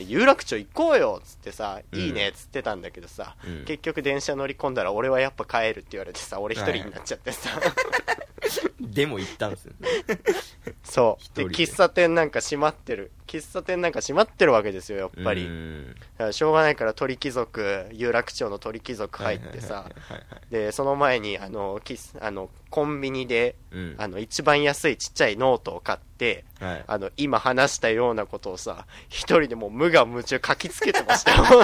[0.00, 2.00] 有楽町行こうよっつってさ、うん。
[2.00, 3.64] いいねっつってたんだけどさ、うん。
[3.66, 7.50] 結局電車乗り込んだら俺はやっぱ帰るって言われてさ、俺一人になっちゃってさ、
[8.80, 9.88] でも行ったんですよね
[10.82, 11.36] そう。
[11.36, 13.10] で、喫茶店なんか閉まってる。
[13.26, 15.48] 喫茶店なんか閉まってるわけですよ、やっぱり。
[16.30, 19.90] しょうがないから鳥貴族、有楽町の鳥貴族入ってさ、
[20.50, 31.44] で、その前に、あの、キスあの、コンビニで、うんあの、一番安いちっちゃいノートを買って、はいあの、今話したようなことをさ、一人でもう無我夢中書きつけてましたよ。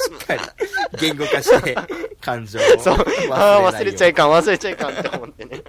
[0.00, 0.40] しっかり
[0.98, 1.76] 言語化して
[2.20, 2.96] 感情を そう、
[3.32, 5.62] ああ、忘れちゃいかかん、忘れちゃいかんって思ってね。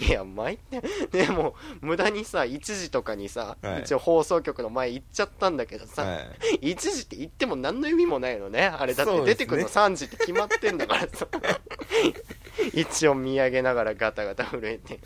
[0.00, 0.82] いや、参って、
[1.12, 6.18] でも、無駄にさ、1時とかにさ、はい一応放送局の前行っちゃったんだけどさ、は
[6.62, 8.66] い1時って言っても何の意味もないのね。
[8.66, 11.26] あれだって出てくるの3時って決まってんだからさ。
[12.72, 14.98] 一応見上げながらガタガタ震えて。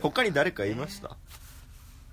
[0.00, 1.16] 他に誰かいました？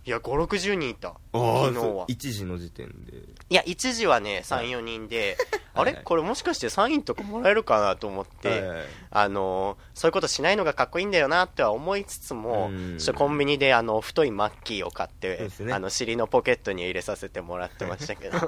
[0.03, 1.09] いや、5、60人いた。
[1.09, 2.07] あ昨日は。
[2.07, 3.17] 1時の時点で。
[3.49, 5.37] いや、1時はね、3、4人で、
[5.75, 5.93] あれ？
[5.93, 6.03] はい。
[6.03, 8.67] これもしかしてサインとかもらえるかなと思って、はい。
[8.67, 8.79] はい
[9.11, 12.97] あのーそういうことしないのがかっこいいんだよなっては思いつつも、うん。
[12.97, 15.71] ちょっとコンビニであの太いマッキーを買って、ね。
[15.71, 18.41] あの尻のポケットに入れさせてもらってましたけど、 い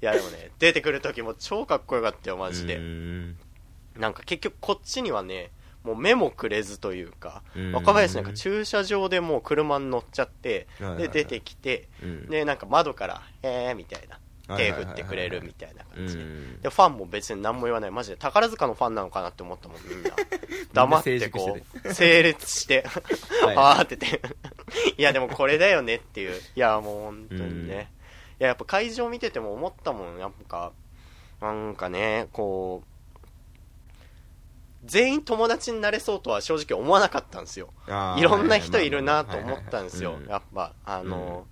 [0.00, 2.76] やでもね、出てくる時も超かっこよかったよ、マジうで。
[2.76, 3.36] ん。
[3.96, 5.50] なんか結局こっちにはね、
[5.84, 10.66] もう目もくれずというかうん、若林なんか駐車場でもう車に乗っちゃって
[10.98, 14.18] で出てきて、うんでなんか窓から、えーみたいな、
[14.56, 16.16] 手振ってくれるみたいな感じ
[16.62, 16.68] で。
[16.68, 17.90] ファンも別に何も言わない。
[17.90, 20.10] マジで宝塚のファンなのかなって思ったもん、みんな。
[20.72, 22.84] 黙ってこう、整列して、
[23.44, 24.20] はいあーってて。
[24.96, 26.40] いや、でもこれだよねっていう。
[26.56, 27.92] いや、もう本当にね。
[28.40, 30.18] いや、やっぱ会場見てても思ったもん。
[30.18, 30.72] やっぱ、
[31.40, 32.89] なんかね、こう、
[34.84, 37.68] 全員友達になれそうとは正直思わなかったんですよ。
[38.16, 40.18] いろんな人いるなと思ったんですよ。
[40.28, 41.46] やっぱ、あの、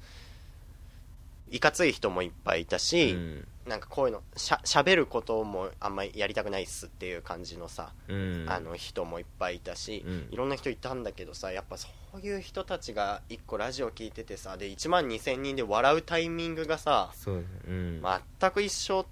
[1.50, 3.48] いかつい人もいっぱいいたし、うん。
[3.66, 8.46] なんかこういうのしゃ喋ることもあんまりやりたくないっすっていう感じのさ、うん。
[8.48, 10.28] あの人もいっぱいいたし、うん。
[10.30, 17.10] いろんな人いたんだけどさやっぱそういう人たちが一個ラジオ聞いててさで1万2000人で笑うタイミングがさ
[17.66, 19.04] 全く一緒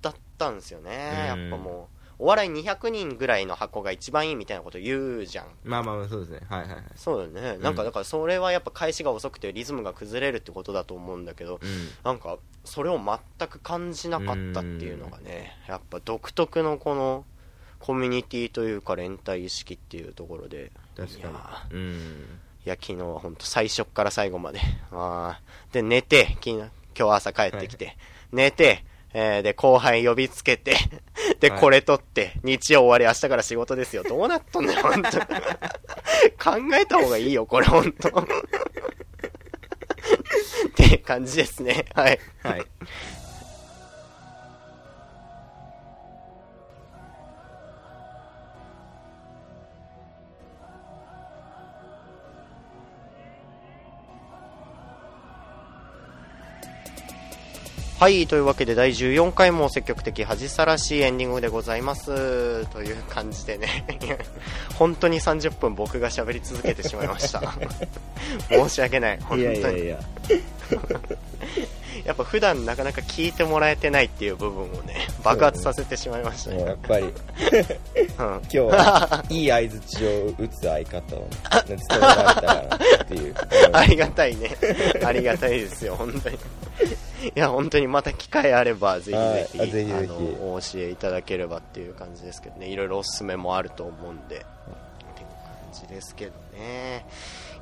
[0.00, 1.42] だったんですよね、うん。
[1.42, 5.46] やっぱもうお笑い200人ぐらいの箱が一番いいみたいなこと言うじゃん。
[5.64, 6.40] まあまあまあそうですね。
[6.48, 6.84] はいはいはい。
[6.94, 11.88] そうだよね、なんかだからそれはやっぱ開始が遅くてリズムが崩れるってことだと思うんだけど、うん。
[12.04, 17.24] なんかそれを全く感じなかったっていうのがねやっぱ独特のこの
[17.80, 21.28] コミュニティというか連帯意識っていうところで確かいや
[21.72, 21.90] にうん。
[22.64, 24.60] いや昨日は本当最初から最後まで。
[24.92, 25.74] あー。
[25.74, 26.56] で寝て昨日
[26.96, 27.96] 今日朝帰ってきて、
[28.30, 28.84] 寝て
[29.14, 30.76] えーで、後輩呼びつけて、
[31.40, 34.02] で、はいこれ取って、日曜終わり、明日から仕事ですよ。
[34.04, 35.10] どうなっとんだよ、本当
[36.52, 38.24] 考えた方がいいよ、これ、本当 っ
[40.74, 41.84] て感じですね。
[41.94, 42.18] はい。
[42.42, 42.66] はい
[58.02, 62.66] はい、というわけで第14回も積極的恥さらしいエンディングでございます。
[62.70, 63.84] という感じでね、
[64.74, 67.40] 本当に30分僕が喋り続けてしまいました。
[68.50, 69.42] 申し訳ない、本当に。
[69.42, 70.00] いやいやいや
[72.04, 76.72] やっぱ普段なかなか聞いてもらえてないっていう部分をね、爆発させてしまいましたもうやね。
[76.72, 81.20] っぱりうん今日はいい相づちを打つ相方を
[81.68, 83.34] ね務められたからっていう
[83.72, 84.50] ありがたいね。
[85.04, 86.38] ありがたいですよ、本当に。
[87.34, 94.46] いや、本当にまた機会あれば、ぜひぜひ、ぜひぜひお教えいただければっていう感じですけどね、いろいろおすすめもあると思うんで、っていう感
[95.72, 97.06] じですけどね。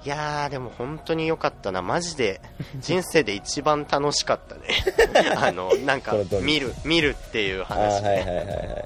[0.02, 1.82] いやー、でも本当に良かったな。
[1.82, 2.40] マジで、
[2.80, 4.62] 人生で一番楽しかったね。
[5.36, 8.82] あの、なんか見る、見るっていう話ね。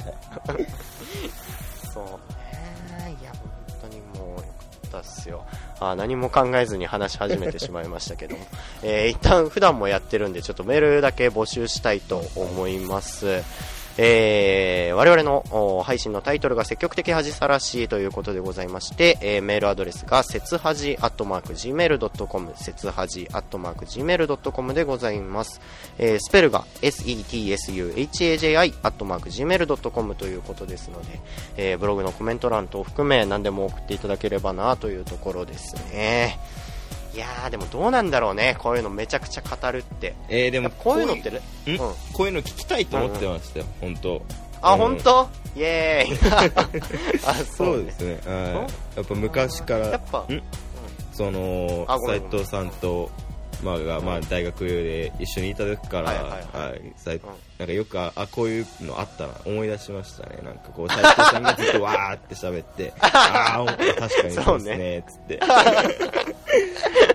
[1.94, 3.16] そうね。
[3.20, 3.48] いや、本
[3.82, 4.42] 当にもう良か
[4.88, 5.46] ったっすよ。
[5.80, 8.44] あ何も考えずに話し始めてしまいましたけども。
[8.82, 13.42] えー一旦普段もやってるんで、ちょっとメールだけ募集したいと思います。
[13.96, 25.60] えー我々の配信のタイトルが積極的恥さらしということでございまして、えーメールアドレスが、せつはじ、アットマーク、gmail.com、せつはじ、アットマーク、gmail.com でございます。
[25.98, 31.20] えースペルが、setsuhaji、アットマーク、gmail.com ということですので、
[31.56, 36.38] えーブログのコメント欄等含め何でも送っていただければなというところですね。
[37.14, 38.56] いやー、でもどうなんだろうね。
[38.58, 40.14] こういうのめちゃくちゃ語るって。
[40.28, 41.78] えー、でもこういうのってうん
[42.12, 44.22] こういうの聞きたいと思ってましたよ、本当。
[44.60, 44.78] あ、うん。
[44.78, 45.28] 本当？
[45.56, 46.52] イエーイ。
[47.24, 50.42] あ、そそうですね、はい、やっぱ昔からやっぱ、ん？
[51.12, 52.20] そのあごめん。
[52.20, 53.10] 斉藤さんと
[53.64, 56.82] まあが、まあ、大学で一緒にいた時から、はいはいはい。
[57.58, 60.38] なんかよくああこういうのあったな思い出しましたね。
[60.44, 65.40] なんかこう斉藤さんがずっとわーって喋って ああ確かにそうですねつって。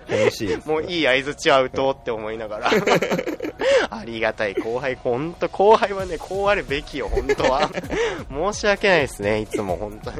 [0.09, 2.71] 楽しいもういい相づちは打とうって思いながら。
[3.91, 4.95] ありがたい後輩。
[4.95, 7.69] 本当後輩はねこうあるべきよ本当は。
[8.31, 10.17] 申し訳ないですねいつも本当に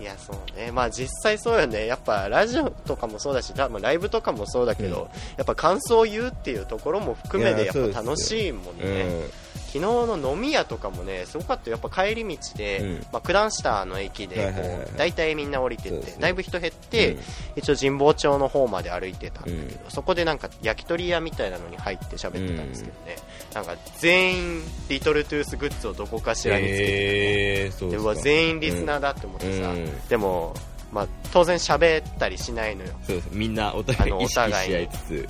[0.00, 0.70] いやそうね。
[0.70, 1.86] まあ実際そうよね。
[1.86, 9.30] やっぱラジオとかもそうだし多分ライブとかもそうだけど、やっぱ感想を言うっていうところも含めてやっぱ楽しいもんね、うん
[9.68, 11.78] 昨日の飲み屋とかもねすごかったよ。
[11.80, 13.06] やっぱ帰り道で、うん。
[13.12, 16.16] まあ、九段下の駅でこう大体みんな降りてって、ね。
[16.18, 17.20] だいぶ人減って、うん。
[17.56, 19.90] 一応神保町の方まで歩いてたんだけど、うん。
[19.90, 23.16] そこでなんか焼き鳥屋みたいなのに入って喋ってたんですけどね、
[23.54, 30.08] なんか全員リトルトゥースグッズをどこかしらにつけてて、えー、で全員リスナーだって思ってさ、うん。
[30.08, 30.54] でも、
[30.90, 32.90] まあ、当然喋ったりしないのよ。
[33.02, 35.26] そうみんなお互い意識し合いつ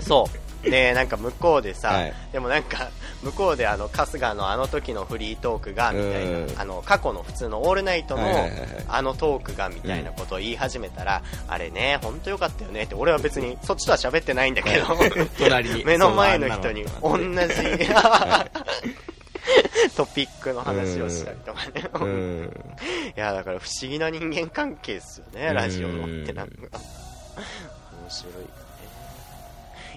[0.00, 0.02] つ。
[0.02, 2.14] そうでなんか向こうでさ、はい。
[2.32, 2.90] でもなんか
[3.22, 6.52] 向こうであの春日のあの時のフリートークがみたいな、うん。
[6.58, 8.22] あの過去の普通の「オールナイト」の
[8.88, 14.86] あのトークがみたいなことを言い始めたら、あれね本当よかったよねって俺は別にそっちとは喋ってないんだけど
[15.84, 17.26] 目の前の人に同じ
[19.96, 22.50] トピックの話をしたりとかね、うん。
[23.16, 26.54] いやだから不思議な人間関係ですよね、うんラジオのってなんか。
[28.04, 28.32] 面白い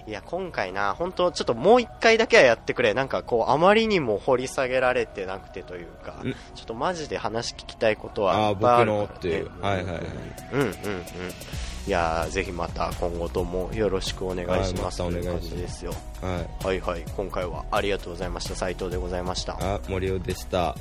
[0.08, 2.94] いや今回な本当ちょっともう一回だけはやってくれ。
[2.94, 6.32] なんかこうあまりにも掘り下げられてなくてというかん。
[6.54, 9.50] ちょっとマジで話聞きたいことああはいっぱいあ僕るから、ね、のっていう。
[9.60, 10.02] はいはいはい。
[10.54, 10.72] うんうんうん。
[11.86, 15.50] いやーぜひまた今後ともよろしくお願いします、はいまたお願いします。
[15.50, 15.92] という感じですよ。
[16.22, 16.66] はい。
[16.66, 17.04] はいはい。
[17.14, 18.54] 今回はありがとうございました。
[18.54, 19.58] 斉藤でございました。
[19.60, 20.74] ああ森尾でした。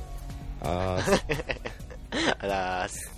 [0.62, 2.48] あー。
[2.48, 3.12] らーす